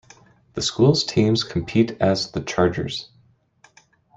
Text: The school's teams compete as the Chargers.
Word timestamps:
The 0.55 0.63
school's 0.63 1.03
teams 1.03 1.43
compete 1.43 1.95
as 2.01 2.31
the 2.31 2.41
Chargers. 2.41 3.09